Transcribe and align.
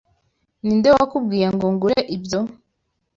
Ninde 0.63 0.89
wakubwiye 0.97 1.47
ngo 1.55 1.67
ngure 1.73 1.99
ibyo? 2.15 2.39